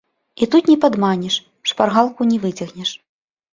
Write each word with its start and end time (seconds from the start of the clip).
І 0.45 0.45
тут 0.55 0.63
не 0.71 0.75
падманеш, 0.85 1.37
шпаргалку 1.73 2.21
не 2.33 2.43
выцягнеш. 2.49 2.97